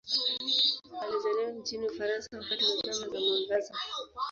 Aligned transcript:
Alizaliwa 1.01 1.51
nchini 1.51 1.87
Ufaransa 1.87 2.37
wakati 2.37 2.63
wa 2.63 2.93
Zama 2.93 3.11
za 3.13 3.19
Mwangaza. 3.21 3.73